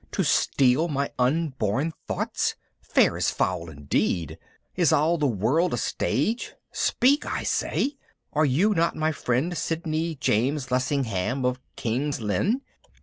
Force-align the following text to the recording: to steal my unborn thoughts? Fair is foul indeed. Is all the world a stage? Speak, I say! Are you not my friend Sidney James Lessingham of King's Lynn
to 0.11 0.23
steal 0.23 0.87
my 0.87 1.11
unborn 1.19 1.93
thoughts? 2.07 2.55
Fair 2.81 3.17
is 3.17 3.29
foul 3.29 3.69
indeed. 3.69 4.39
Is 4.75 4.91
all 4.91 5.19
the 5.19 5.27
world 5.27 5.75
a 5.75 5.77
stage? 5.77 6.55
Speak, 6.71 7.23
I 7.23 7.43
say! 7.43 7.97
Are 8.33 8.43
you 8.43 8.73
not 8.73 8.95
my 8.95 9.11
friend 9.11 9.55
Sidney 9.55 10.15
James 10.15 10.71
Lessingham 10.71 11.45
of 11.45 11.59
King's 11.75 12.19
Lynn 12.19 12.61